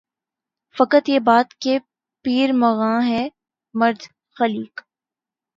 فقط 0.75 1.09
یہ 1.09 1.19
بات 1.19 1.53
کہ 1.61 1.77
پیر 2.25 2.53
مغاں 2.53 3.01
ہے 3.01 3.27
مرد 3.75 4.01
خلیق 4.37 4.81